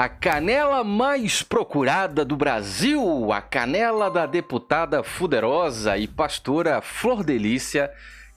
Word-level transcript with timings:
A 0.00 0.08
canela 0.08 0.82
mais 0.82 1.42
procurada 1.42 2.24
do 2.24 2.34
Brasil, 2.34 3.30
a 3.34 3.42
canela 3.42 4.10
da 4.10 4.24
deputada 4.24 5.02
fuderosa 5.02 5.98
e 5.98 6.08
pastora 6.08 6.80
Flor 6.80 7.22
Delícia, 7.22 7.92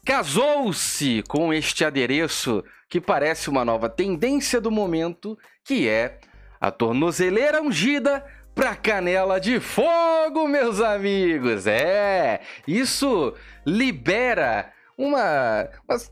casou-se 0.05 1.23
com 1.25 1.53
este 1.53 1.85
adereço 1.85 2.65
que 2.89 2.99
parece 2.99 3.49
uma 3.49 3.63
nova 3.63 3.87
tendência 3.87 4.59
do 4.59 4.69
momento, 4.69 5.37
que 5.63 5.87
é 5.87 6.19
a 6.59 6.69
tornozeleira 6.69 7.63
ungida 7.63 8.25
para 8.53 8.75
canela 8.75 9.39
de 9.39 9.61
fogo, 9.61 10.45
meus 10.49 10.81
amigos. 10.81 11.65
É, 11.65 12.41
isso 12.67 13.33
libera 13.65 14.69
uma, 14.97 15.69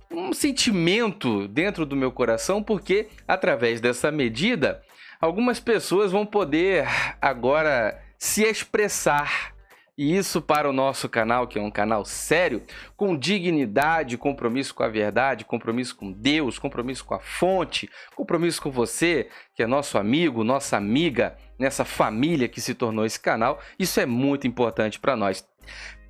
um 0.09 0.31
sentimento 0.31 1.45
dentro 1.49 1.85
do 1.85 1.97
meu 1.97 2.09
coração, 2.09 2.63
porque 2.63 3.09
através 3.27 3.81
dessa 3.81 4.09
medida, 4.09 4.81
algumas 5.21 5.59
pessoas 5.59 6.11
vão 6.11 6.25
poder 6.25 6.87
agora 7.21 8.01
se 8.17 8.43
expressar. 8.43 9.53
E 9.97 10.17
isso 10.17 10.41
para 10.41 10.67
o 10.67 10.73
nosso 10.73 11.07
canal, 11.07 11.47
que 11.47 11.59
é 11.59 11.61
um 11.61 11.69
canal 11.69 12.03
sério, 12.03 12.63
com 12.97 13.15
dignidade, 13.15 14.17
compromisso 14.17 14.73
com 14.73 14.81
a 14.81 14.87
verdade, 14.87 15.45
compromisso 15.45 15.95
com 15.95 16.11
Deus, 16.11 16.57
compromisso 16.57 17.05
com 17.05 17.13
a 17.13 17.19
fonte, 17.19 17.87
compromisso 18.15 18.61
com 18.61 18.71
você, 18.71 19.29
que 19.53 19.61
é 19.61 19.67
nosso 19.67 19.99
amigo, 19.99 20.43
nossa 20.43 20.75
amiga, 20.75 21.37
nessa 21.59 21.85
família 21.85 22.47
que 22.47 22.59
se 22.59 22.73
tornou 22.73 23.05
esse 23.05 23.19
canal. 23.19 23.59
Isso 23.77 23.99
é 23.99 24.05
muito 24.05 24.47
importante 24.47 24.99
para 24.99 25.15
nós. 25.15 25.45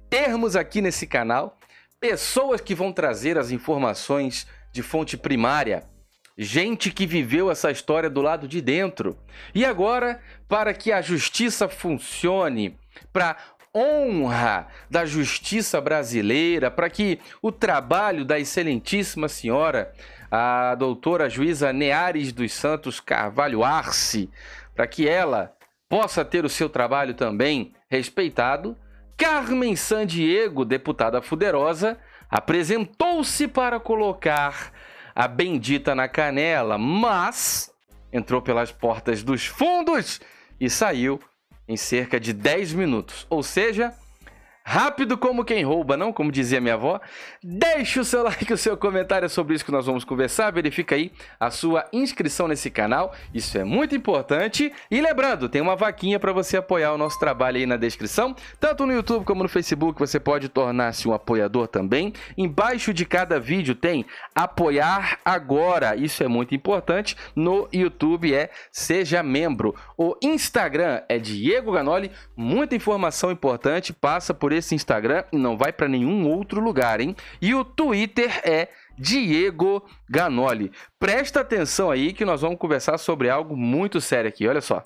Termos 0.10 0.56
aqui 0.56 0.80
nesse 0.80 1.06
canal 1.06 1.58
pessoas 2.00 2.62
que 2.62 2.74
vão 2.74 2.94
trazer 2.94 3.38
as 3.38 3.52
informações 3.52 4.48
de 4.72 4.82
fonte 4.82 5.18
primária, 5.18 5.84
gente 6.38 6.92
que 6.92 7.06
viveu 7.06 7.52
essa 7.52 7.72
história 7.72 8.10
do 8.10 8.22
lado 8.22 8.48
de 8.48 8.62
dentro. 8.62 9.18
E 9.54 9.66
agora, 9.66 10.22
para 10.48 10.74
que 10.74 10.92
a 10.92 11.02
justiça 11.02 11.68
funcione, 11.68 12.78
para 13.12 13.38
honra 13.74 14.68
da 14.90 15.06
justiça 15.06 15.80
brasileira, 15.80 16.70
para 16.70 16.90
que 16.90 17.20
o 17.42 17.52
trabalho 17.52 18.26
da 18.26 18.40
excelentíssima 18.40 19.30
senhora, 19.30 19.94
a 20.30 20.76
doutora 20.76 21.30
juíza 21.30 21.72
Neares 21.72 22.32
dos 22.32 22.52
Santos 22.54 23.00
Carvalho 23.00 23.64
Arce, 23.64 24.30
para 24.76 24.88
que 24.88 25.08
ela 25.08 25.54
possa 25.88 26.24
ter 26.24 26.46
o 26.46 26.50
seu 26.50 26.70
trabalho 26.70 27.14
também 27.14 27.74
respeitado, 27.90 28.78
Carmen 29.18 29.76
Sandiego, 29.76 30.66
deputada 30.66 31.22
fuderosa, 31.22 31.98
apresentou-se 32.30 33.48
para 33.48 33.80
colocar 33.80 34.72
a 35.16 35.28
bendita 35.28 35.94
na 35.94 36.08
canela, 36.08 36.78
mas 36.78 37.72
entrou 38.12 38.42
pelas 38.42 38.72
portas 38.72 39.24
dos 39.24 39.46
fundos 39.46 40.20
e 40.60 40.70
saiu 40.70 41.20
em 41.68 41.78
cerca 41.78 42.20
de 42.20 42.34
10 42.34 42.74
minutos. 42.74 43.26
Ou 43.30 43.42
seja, 43.44 43.94
Rápido 44.72 45.18
como 45.18 45.44
quem 45.44 45.64
rouba, 45.64 45.98
não? 45.98 46.14
Como 46.14 46.32
dizia 46.32 46.62
minha 46.62 46.76
avó. 46.76 47.02
Deixe 47.44 48.00
o 48.00 48.06
seu 48.06 48.22
like, 48.24 48.54
o 48.54 48.58
seu 48.58 48.78
comentário 48.78 49.28
sobre 49.30 49.56
isso 49.56 49.66
que 49.66 49.72
nós 49.72 49.86
vamos 49.86 50.06
conversar. 50.06 50.52
Verifica 50.52 50.96
aí 50.96 51.12
a 51.40 51.50
sua 51.52 51.86
inscrição 51.92 52.48
nesse 52.48 52.70
canal. 52.70 53.14
Isso 53.34 53.58
é 53.58 53.64
muito 53.64 53.96
importante. 53.96 54.72
E 54.90 55.02
lembrando, 55.02 55.50
tem 55.50 55.62
uma 55.62 55.76
vaquinha 55.76 56.20
para 56.20 56.32
você 56.32 56.58
apoiar 56.58 56.94
o 56.94 56.98
nosso 56.98 57.20
trabalho 57.20 57.58
aí 57.58 57.66
na 57.66 57.76
descrição. 57.76 58.34
Tanto 58.60 58.86
no 58.86 58.94
YouTube 58.94 59.26
como 59.26 59.44
no 59.44 59.50
Facebook, 59.50 60.00
você 60.00 60.22
pode 60.22 60.48
tornar-se 60.48 61.08
um 61.08 61.14
apoiador 61.14 61.68
também. 61.68 62.14
Embaixo 62.38 62.94
de 62.94 63.06
cada 63.06 63.42
vídeo 63.42 63.76
tem 63.76 64.06
apoiar 64.34 65.20
agora. 65.26 65.98
Isso 65.98 66.24
é 66.24 66.30
muito 66.30 66.56
importante. 66.56 67.18
No 67.36 67.68
YouTube 67.74 68.34
é 68.34 68.50
seja 68.72 69.22
membro. 69.22 69.76
O 69.98 70.16
Instagram 70.22 71.02
é 71.10 71.20
Diego 71.20 71.74
Ganoli. 71.74 72.10
Muita 72.38 72.74
informação 72.74 73.32
importante. 73.32 73.92
Passa 73.92 74.34
por 74.34 74.52
por 74.52 74.58
esse 74.62 74.74
Instagram 74.74 75.26
e 75.32 75.38
não 75.38 75.56
vai 75.58 75.72
para 75.74 75.88
nenhum 75.88 76.28
outro 76.28 76.60
lugar, 76.62 77.02
hein? 77.02 77.16
E 77.42 77.54
o 77.54 77.66
Twitter 77.66 78.40
é 78.44 78.70
Diego 78.98 79.86
Ganoli. 80.10 80.72
Presta 81.00 81.42
atenção 81.42 81.92
aí 81.92 82.14
que 82.14 82.24
nós 82.24 82.40
vamos 82.42 82.58
conversar 82.58 82.98
sobre 82.98 83.30
algo 83.30 83.58
muito 83.58 84.00
sério 84.00 84.30
aqui, 84.30 84.48
olha 84.48 84.62
só. 84.62 84.82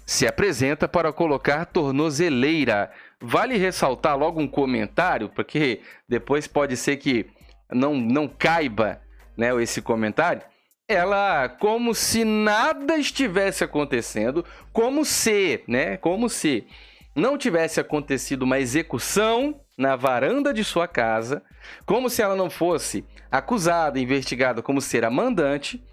se 0.05 0.27
apresenta 0.27 0.87
para 0.87 1.11
colocar 1.11 1.65
tornozeleira. 1.65 2.91
Vale 3.19 3.57
ressaltar 3.57 4.17
logo 4.17 4.39
um 4.39 4.47
comentário, 4.47 5.29
porque 5.29 5.81
depois 6.07 6.47
pode 6.47 6.77
ser 6.77 6.97
que 6.97 7.25
não, 7.71 7.95
não 7.95 8.27
caiba 8.27 9.01
né, 9.35 9.49
esse 9.61 9.81
comentário. 9.81 10.43
Ela, 10.87 11.49
como 11.49 11.95
se 11.95 12.23
nada 12.23 12.95
estivesse 12.97 13.63
acontecendo, 13.63 14.45
como 14.71 15.03
se, 15.03 15.63
né, 15.67 15.97
como 15.97 16.29
se 16.29 16.67
não 17.15 17.37
tivesse 17.37 17.79
acontecido 17.79 18.43
uma 18.43 18.59
execução 18.59 19.59
na 19.77 19.95
varanda 19.95 20.53
de 20.53 20.63
sua 20.63 20.87
casa, 20.87 21.41
como 21.85 22.09
se 22.09 22.21
ela 22.21 22.35
não 22.35 22.49
fosse 22.49 23.03
acusada, 23.31 23.99
investigada 23.99 24.61
como 24.61 24.79
ser 24.79 25.03
a 25.03 25.09
mandante, 25.09 25.83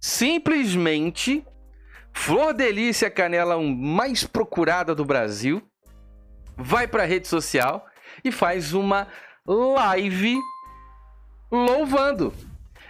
simplesmente 0.00 1.44
Flor 2.12 2.52
Delícia 2.52 3.10
Canela, 3.10 3.56
um 3.56 3.74
mais 3.74 4.24
procurada 4.24 4.94
do 4.94 5.04
Brasil, 5.04 5.62
vai 6.56 6.86
para 6.86 7.02
a 7.02 7.06
rede 7.06 7.28
social 7.28 7.86
e 8.24 8.30
faz 8.30 8.72
uma 8.72 9.08
live 9.46 10.38
louvando. 11.50 12.32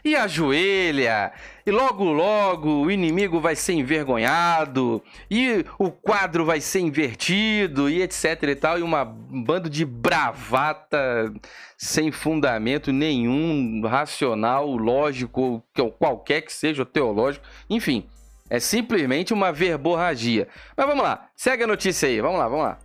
E 0.03 0.16
ajoelha, 0.16 1.31
e 1.66 1.70
logo 1.70 2.04
logo 2.04 2.70
o 2.70 2.91
inimigo 2.91 3.38
vai 3.38 3.54
ser 3.54 3.75
envergonhado, 3.75 5.03
e 5.31 5.62
o 5.78 5.91
quadro 5.91 6.42
vai 6.42 6.58
ser 6.58 6.81
invertido, 6.81 7.88
e 7.88 8.00
etc 8.00 8.42
e 8.44 8.54
tal, 8.54 8.78
e 8.78 8.82
uma 8.82 9.02
um 9.02 9.44
bando 9.44 9.69
de 9.69 9.84
bravata 9.84 11.31
sem 11.76 12.10
fundamento 12.10 12.92
nenhum, 12.92 13.82
racional, 13.87 14.75
lógico, 14.75 15.62
qualquer 15.98 16.41
que 16.41 16.52
seja, 16.52 16.87
teológico, 16.87 17.44
enfim. 17.69 18.08
É 18.50 18.59
simplesmente 18.59 19.33
uma 19.33 19.53
verborragia. 19.53 20.49
Mas 20.77 20.87
vamos 20.87 21.05
lá, 21.05 21.28
segue 21.37 21.62
a 21.62 21.66
notícia 21.66 22.09
aí, 22.09 22.21
vamos 22.21 22.38
lá, 22.38 22.49
vamos 22.49 22.65
lá. 22.65 22.78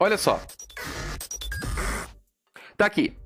Olha 0.00 0.16
só. 0.16 0.40
Tá 2.76 2.86
aqui. 2.86 3.16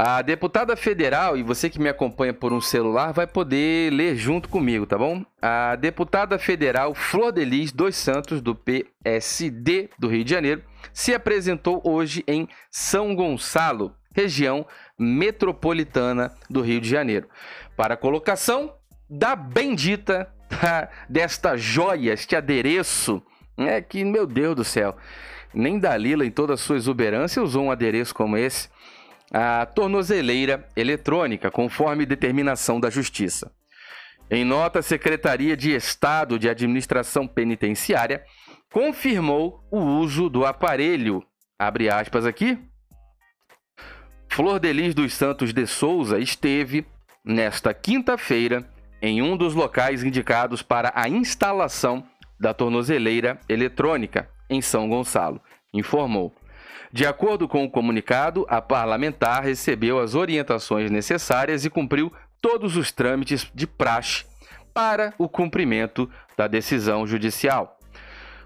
A 0.00 0.22
deputada 0.22 0.76
federal, 0.76 1.36
e 1.36 1.42
você 1.42 1.68
que 1.68 1.80
me 1.80 1.88
acompanha 1.88 2.32
por 2.32 2.52
um 2.52 2.60
celular, 2.60 3.12
vai 3.12 3.26
poder 3.26 3.92
ler 3.92 4.14
junto 4.14 4.48
comigo, 4.48 4.86
tá 4.86 4.96
bom? 4.96 5.24
A 5.42 5.74
deputada 5.74 6.38
federal 6.38 6.94
Flor 6.94 7.32
Delis 7.32 7.72
dos 7.72 7.96
Santos, 7.96 8.40
do 8.40 8.54
PSD 8.54 9.90
do 9.98 10.06
Rio 10.06 10.22
de 10.22 10.30
Janeiro, 10.30 10.62
se 10.92 11.12
apresentou 11.12 11.82
hoje 11.84 12.22
em 12.28 12.48
São 12.70 13.12
Gonçalo, 13.12 13.92
região 14.14 14.64
metropolitana 14.96 16.32
do 16.48 16.60
Rio 16.60 16.80
de 16.80 16.88
Janeiro, 16.88 17.28
para 17.76 17.96
colocação 17.96 18.77
da 19.08 19.34
bendita 19.34 20.32
desta 21.08 21.56
joia, 21.56 22.12
este 22.12 22.36
adereço, 22.36 23.22
é 23.56 23.80
que, 23.80 24.04
meu 24.04 24.26
Deus 24.26 24.56
do 24.56 24.64
céu, 24.64 24.96
nem 25.52 25.78
Dalila, 25.78 26.24
em 26.24 26.30
toda 26.30 26.54
a 26.54 26.56
sua 26.56 26.76
exuberância, 26.76 27.42
usou 27.42 27.64
um 27.64 27.70
adereço 27.70 28.14
como 28.14 28.36
esse. 28.36 28.68
A 29.32 29.66
tornozeleira 29.66 30.66
eletrônica, 30.76 31.50
conforme 31.50 32.06
determinação 32.06 32.80
da 32.80 32.88
Justiça. 32.88 33.52
Em 34.30 34.44
nota, 34.44 34.78
a 34.78 34.82
Secretaria 34.82 35.56
de 35.56 35.74
Estado 35.74 36.38
de 36.38 36.48
Administração 36.48 37.26
Penitenciária 37.26 38.24
confirmou 38.70 39.66
o 39.70 39.80
uso 39.80 40.28
do 40.28 40.44
aparelho. 40.44 41.22
Abre 41.58 41.90
aspas 41.90 42.26
aqui. 42.26 42.58
Flor 44.30 44.60
Delis 44.60 44.94
dos 44.94 45.14
Santos 45.14 45.52
de 45.52 45.66
Souza 45.66 46.18
esteve, 46.18 46.86
nesta 47.24 47.72
quinta-feira, 47.72 48.68
em 49.00 49.22
um 49.22 49.36
dos 49.36 49.54
locais 49.54 50.02
indicados 50.02 50.62
para 50.62 50.92
a 50.94 51.08
instalação 51.08 52.04
da 52.38 52.54
tornozeleira 52.54 53.38
eletrônica 53.48 54.28
em 54.48 54.60
São 54.60 54.88
Gonçalo, 54.88 55.40
informou. 55.72 56.34
De 56.92 57.06
acordo 57.06 57.46
com 57.46 57.64
o 57.64 57.70
comunicado, 57.70 58.46
a 58.48 58.62
parlamentar 58.62 59.42
recebeu 59.42 59.98
as 59.98 60.14
orientações 60.14 60.90
necessárias 60.90 61.64
e 61.64 61.70
cumpriu 61.70 62.12
todos 62.40 62.76
os 62.76 62.90
trâmites 62.90 63.50
de 63.54 63.66
praxe 63.66 64.24
para 64.72 65.12
o 65.18 65.28
cumprimento 65.28 66.08
da 66.36 66.46
decisão 66.46 67.06
judicial. 67.06 67.78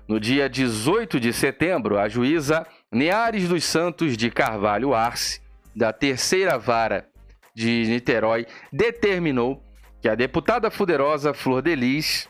No 0.09 0.19
dia 0.19 0.49
18 0.49 1.21
de 1.21 1.33
setembro, 1.33 1.99
a 1.99 2.09
juíza 2.09 2.67
Neares 2.91 3.49
dos 3.49 3.65
Santos 3.65 4.17
de 4.17 4.31
Carvalho 4.31 4.93
Arce, 4.93 5.41
da 5.75 5.93
terceira 5.93 6.59
vara 6.59 7.07
de 7.55 7.87
Niterói, 7.87 8.47
determinou 8.73 9.63
que 10.03 10.09
a 10.09 10.17
deputada 10.17 10.69
fuderosa 10.69 11.33
Flor 11.33 11.63
Delis, 11.63 12.29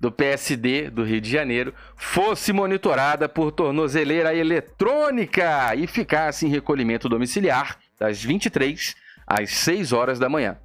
do 0.00 0.10
PSD 0.10 0.88
do 0.88 1.04
Rio 1.04 1.20
de 1.20 1.30
Janeiro, 1.30 1.74
fosse 1.96 2.50
monitorada 2.50 3.28
por 3.28 3.52
tornozeleira 3.52 4.34
eletrônica 4.34 5.74
e 5.76 5.86
ficasse 5.86 6.46
em 6.46 6.48
recolhimento 6.48 7.06
domiciliar 7.06 7.78
das 8.00 8.24
23 8.24 8.96
às 9.26 9.50
6 9.50 9.92
horas 9.92 10.18
da 10.18 10.30
manhã. 10.30 10.58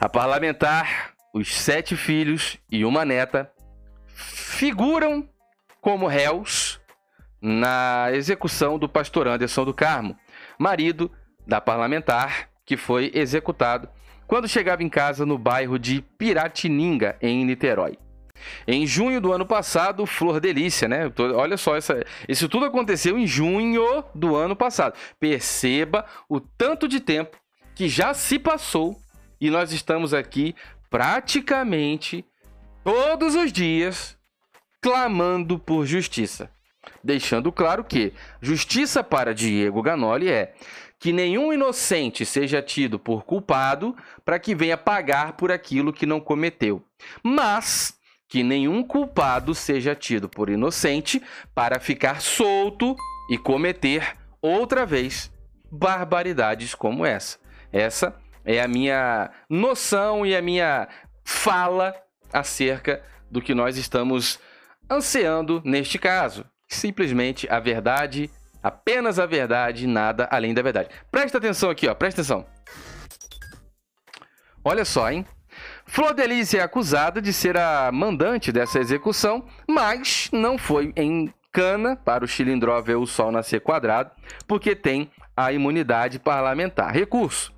A 0.00 0.08
parlamentar, 0.08 1.12
os 1.32 1.54
sete 1.54 1.96
filhos 1.96 2.58
e 2.68 2.84
uma 2.84 3.04
neta 3.04 3.48
figuram 4.08 5.28
como 5.80 6.08
réus 6.08 6.80
na 7.40 8.08
execução 8.12 8.80
do 8.80 8.88
pastor 8.88 9.28
Anderson 9.28 9.64
do 9.64 9.72
Carmo, 9.72 10.18
marido 10.58 11.08
da 11.46 11.60
parlamentar 11.60 12.48
que 12.64 12.76
foi 12.76 13.12
executado 13.14 13.88
quando 14.26 14.48
chegava 14.48 14.82
em 14.82 14.88
casa 14.88 15.24
no 15.24 15.38
bairro 15.38 15.78
de 15.78 16.02
Piratininga, 16.18 17.16
em 17.20 17.44
Niterói. 17.44 17.98
Em 18.66 18.86
junho 18.86 19.20
do 19.20 19.32
ano 19.32 19.46
passado, 19.46 20.04
Flor 20.04 20.40
Delícia, 20.40 20.86
né? 20.86 21.10
Olha 21.34 21.56
só, 21.56 21.76
essa, 21.76 22.04
isso 22.28 22.48
tudo 22.48 22.66
aconteceu 22.66 23.18
em 23.18 23.26
junho 23.26 24.04
do 24.14 24.36
ano 24.36 24.54
passado. 24.54 24.94
Perceba 25.18 26.04
o 26.28 26.40
tanto 26.40 26.86
de 26.86 27.00
tempo 27.00 27.38
que 27.74 27.88
já 27.88 28.12
se 28.14 28.38
passou 28.38 28.96
e 29.40 29.50
nós 29.50 29.72
estamos 29.72 30.12
aqui 30.14 30.54
praticamente 30.90 32.24
todos 32.84 33.34
os 33.34 33.52
dias 33.52 34.16
clamando 34.80 35.58
por 35.58 35.84
justiça. 35.86 36.50
Deixando 37.02 37.50
claro 37.52 37.84
que 37.84 38.12
justiça 38.40 39.02
para 39.02 39.34
Diego 39.34 39.82
Ganoli 39.82 40.28
é 40.30 40.54
que 40.98 41.12
nenhum 41.12 41.52
inocente 41.52 42.24
seja 42.24 42.62
tido 42.62 42.98
por 42.98 43.24
culpado 43.24 43.94
para 44.24 44.38
que 44.38 44.54
venha 44.54 44.76
pagar 44.76 45.34
por 45.34 45.52
aquilo 45.52 45.92
que 45.92 46.06
não 46.06 46.20
cometeu. 46.20 46.82
Mas 47.22 47.98
que 48.28 48.42
nenhum 48.42 48.82
culpado 48.82 49.54
seja 49.54 49.94
tido 49.94 50.28
por 50.28 50.48
inocente 50.48 51.22
para 51.54 51.78
ficar 51.78 52.20
solto 52.20 52.96
e 53.30 53.38
cometer 53.38 54.16
outra 54.40 54.84
vez 54.84 55.32
barbaridades 55.70 56.74
como 56.74 57.04
essa. 57.04 57.38
Essa 57.72 58.16
é 58.44 58.60
a 58.60 58.68
minha 58.68 59.30
noção 59.48 60.24
e 60.24 60.34
a 60.34 60.42
minha 60.42 60.88
fala 61.24 61.94
acerca 62.32 63.02
do 63.30 63.40
que 63.42 63.54
nós 63.54 63.76
estamos 63.76 64.38
ansiando 64.90 65.60
neste 65.64 65.98
caso. 65.98 66.44
Simplesmente 66.68 67.48
a 67.50 67.60
verdade 67.60 68.30
Apenas 68.66 69.20
a 69.20 69.26
verdade, 69.26 69.86
nada 69.86 70.26
além 70.28 70.52
da 70.52 70.60
verdade. 70.60 70.88
Presta 71.08 71.38
atenção 71.38 71.70
aqui, 71.70 71.86
ó. 71.86 71.94
Presta 71.94 72.20
atenção. 72.20 72.44
Olha 74.64 74.84
só, 74.84 75.08
hein? 75.08 75.24
Flor 75.86 76.12
Delícia 76.12 76.58
é 76.58 76.62
acusada 76.62 77.22
de 77.22 77.32
ser 77.32 77.56
a 77.56 77.92
mandante 77.92 78.50
dessa 78.50 78.80
execução, 78.80 79.46
mas 79.68 80.28
não 80.32 80.58
foi 80.58 80.92
em 80.96 81.32
cana 81.52 81.94
para 81.94 82.24
o 82.24 82.26
Chilindró 82.26 82.82
ver 82.82 82.96
o 82.96 83.06
sol 83.06 83.30
nascer 83.30 83.60
quadrado, 83.60 84.10
porque 84.48 84.74
tem 84.74 85.12
a 85.36 85.52
imunidade 85.52 86.18
parlamentar. 86.18 86.92
Recurso. 86.92 87.54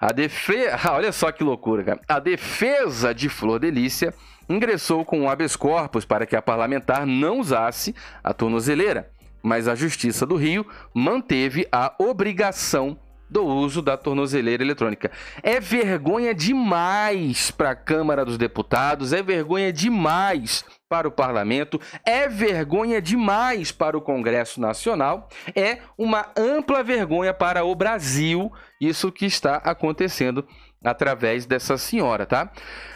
A 0.00 0.10
defesa. 0.10 0.78
Olha 0.90 1.12
só 1.12 1.30
que 1.30 1.44
loucura, 1.44 1.84
cara. 1.84 2.00
A 2.08 2.18
defesa 2.18 3.14
de 3.14 3.28
Flor 3.28 3.58
Delícia 3.58 4.14
ingressou 4.48 5.04
com 5.04 5.20
um 5.20 5.28
habeas 5.28 5.54
corpus 5.54 6.06
para 6.06 6.24
que 6.24 6.34
a 6.34 6.40
parlamentar 6.40 7.04
não 7.04 7.40
usasse 7.40 7.94
a 8.24 8.32
tornozeleira 8.32 9.12
mas 9.42 9.68
a 9.68 9.74
Justiça 9.74 10.26
do 10.26 10.36
Rio 10.36 10.66
manteve 10.94 11.66
a 11.70 11.94
obrigação 11.98 12.98
do 13.30 13.44
uso 13.46 13.80
da 13.80 13.96
tornozeleira 13.96 14.62
eletrônica. 14.62 15.10
É 15.42 15.60
vergonha 15.60 16.34
demais 16.34 17.50
para 17.50 17.70
a 17.70 17.76
Câmara 17.76 18.24
dos 18.24 18.36
Deputados, 18.36 19.12
é 19.12 19.22
vergonha 19.22 19.72
demais 19.72 20.64
para 20.88 21.06
o 21.06 21.12
parlamento, 21.12 21.80
é 22.04 22.26
vergonha 22.28 23.00
demais 23.00 23.70
para 23.70 23.96
o 23.96 24.00
Congresso 24.00 24.60
Nacional, 24.60 25.28
é 25.54 25.78
uma 25.96 26.26
ampla 26.36 26.82
vergonha 26.82 27.32
para 27.32 27.64
o 27.64 27.74
Brasil, 27.76 28.52
isso 28.80 29.12
que 29.12 29.26
está 29.26 29.56
acontecendo 29.56 30.44
através 30.82 31.46
dessa 31.46 31.76
senhora, 31.76 32.26
tá? 32.26 32.50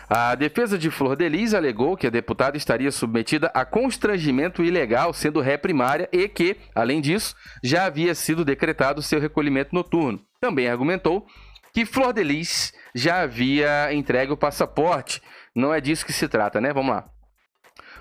A 0.08 0.34
defesa 0.34 0.78
de 0.78 0.90
Flor 0.90 1.16
Delis 1.16 1.54
alegou 1.54 1.96
que 1.96 2.06
a 2.06 2.10
deputada 2.10 2.56
estaria 2.56 2.90
submetida 2.90 3.50
a 3.54 3.64
constrangimento 3.64 4.62
ilegal, 4.62 5.12
sendo 5.12 5.40
ré 5.40 5.56
primária, 5.56 6.08
e 6.12 6.28
que, 6.28 6.56
além 6.75 7.00
disso, 7.00 7.34
já 7.62 7.86
havia 7.86 8.14
sido 8.14 8.44
decretado 8.44 9.02
seu 9.02 9.19
recolhimento 9.19 9.75
noturno. 9.75 10.20
Também 10.40 10.69
argumentou 10.69 11.26
que 11.72 11.86
Flor 11.86 12.12
Delis 12.12 12.72
já 12.94 13.22
havia 13.22 13.92
entregue 13.92 14.32
o 14.32 14.37
passaporte. 14.37 15.22
Não 15.54 15.72
é 15.72 15.80
disso 15.80 16.06
que 16.06 16.12
se 16.12 16.28
trata, 16.28 16.60
né? 16.60 16.72
Vamos 16.72 16.94
lá. 16.94 17.08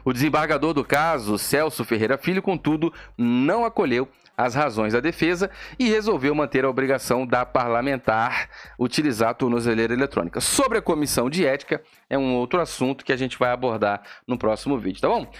O 0.05 0.11
desembargador 0.11 0.73
do 0.73 0.83
caso, 0.83 1.37
Celso 1.37 1.85
Ferreira 1.85 2.17
Filho, 2.17 2.41
contudo, 2.41 2.93
não 3.17 3.63
acolheu 3.63 4.09
as 4.37 4.55
razões 4.55 4.93
da 4.93 4.99
defesa 4.99 5.49
e 5.77 5.89
resolveu 5.89 6.33
manter 6.33 6.65
a 6.65 6.69
obrigação 6.69 7.25
da 7.25 7.45
parlamentar 7.45 8.49
utilizar 8.77 9.29
a 9.29 9.33
tornozeleira 9.33 9.93
eletrônica. 9.93 10.41
Sobre 10.41 10.77
a 10.77 10.81
comissão 10.81 11.29
de 11.29 11.45
ética, 11.45 11.81
é 12.09 12.17
um 12.17 12.35
outro 12.35 12.59
assunto 12.59 13.05
que 13.05 13.13
a 13.13 13.17
gente 13.17 13.37
vai 13.37 13.51
abordar 13.51 14.01
no 14.27 14.37
próximo 14.37 14.77
vídeo, 14.77 15.01
tá 15.01 15.07
bom? 15.07 15.31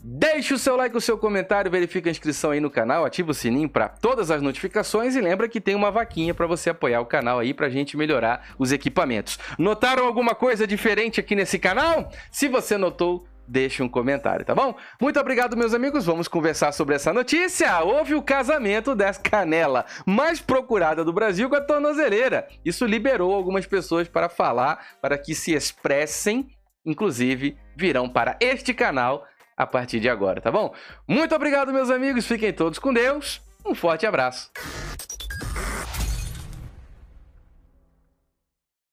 Deixe 0.00 0.54
o 0.54 0.58
seu 0.58 0.76
like, 0.76 0.96
o 0.96 1.00
seu 1.00 1.18
comentário, 1.18 1.70
verifique 1.70 2.08
a 2.08 2.10
inscrição 2.12 2.52
aí 2.52 2.60
no 2.60 2.70
canal, 2.70 3.04
ativa 3.04 3.32
o 3.32 3.34
sininho 3.34 3.68
para 3.68 3.88
todas 3.88 4.30
as 4.30 4.40
notificações 4.40 5.16
e 5.16 5.20
lembra 5.20 5.48
que 5.48 5.60
tem 5.60 5.74
uma 5.74 5.90
vaquinha 5.90 6.32
para 6.32 6.46
você 6.46 6.70
apoiar 6.70 7.00
o 7.00 7.06
canal 7.06 7.40
aí 7.40 7.52
para 7.52 7.66
a 7.66 7.70
gente 7.70 7.96
melhorar 7.96 8.54
os 8.56 8.70
equipamentos. 8.70 9.40
Notaram 9.58 10.06
alguma 10.06 10.36
coisa 10.36 10.68
diferente 10.68 11.18
aqui 11.18 11.34
nesse 11.34 11.58
canal? 11.58 12.12
Se 12.30 12.46
você 12.46 12.78
notou, 12.78 13.26
deixe 13.48 13.82
um 13.82 13.88
comentário, 13.88 14.44
tá 14.44 14.54
bom? 14.54 14.76
Muito 15.00 15.18
obrigado, 15.18 15.56
meus 15.56 15.72
amigos. 15.72 16.04
Vamos 16.04 16.28
conversar 16.28 16.72
sobre 16.72 16.94
essa 16.94 17.12
notícia. 17.12 17.80
Houve 17.80 18.14
o 18.14 18.22
casamento 18.22 18.94
dessa 18.94 19.20
canela 19.20 19.86
mais 20.06 20.40
procurada 20.40 21.04
do 21.04 21.12
Brasil 21.12 21.48
com 21.48 21.56
a 21.56 21.60
tornozeleira. 21.60 22.46
Isso 22.64 22.84
liberou 22.84 23.32
algumas 23.32 23.66
pessoas 23.66 24.06
para 24.06 24.28
falar, 24.28 24.98
para 25.00 25.16
que 25.16 25.34
se 25.34 25.54
expressem, 25.54 26.48
inclusive 26.84 27.56
virão 27.76 28.08
para 28.08 28.36
este 28.40 28.74
canal 28.74 29.24
a 29.56 29.66
partir 29.66 29.98
de 29.98 30.08
agora, 30.08 30.40
tá 30.40 30.52
bom? 30.52 30.72
Muito 31.06 31.34
obrigado, 31.34 31.72
meus 31.72 31.90
amigos. 31.90 32.26
Fiquem 32.26 32.52
todos 32.52 32.78
com 32.78 32.92
Deus. 32.92 33.40
Um 33.66 33.74
forte 33.74 34.06
abraço. 34.06 34.50